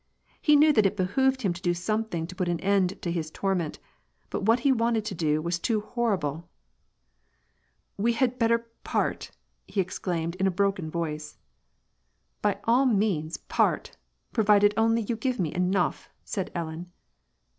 He 0.41 0.55
knew 0.55 0.73
that 0.73 0.87
it 0.87 0.97
behooved 0.97 1.43
him 1.43 1.53
to 1.53 1.61
do 1.61 1.75
something 1.75 2.25
to 2.25 2.33
put 2.35 2.49
an 2.49 2.59
end 2.61 2.99
to 3.03 3.11
his 3.11 3.29
torment, 3.29 3.77
but 4.31 4.41
what 4.41 4.61
he 4.61 4.71
wanted 4.71 5.05
to 5.05 5.13
do 5.13 5.43
was 5.43 5.59
too 5.59 5.81
horrible." 5.81 6.49
We 7.99 8.13
had 8.13 8.39
better 8.39 8.65
part," 8.83 9.29
he 9.67 9.79
exclaimed 9.79 10.33
in 10.37 10.47
a 10.47 10.49
broken 10.49 10.89
voice." 10.89 11.37
By 12.41 12.59
all 12.63 12.87
means, 12.87 13.37
part, 13.37 13.95
provided 14.33 14.73
only 14.75 15.03
you 15.03 15.15
give 15.15 15.39
me 15.39 15.53
enough," 15.53 16.09
said 16.25 16.49
Ellen. 16.55 16.91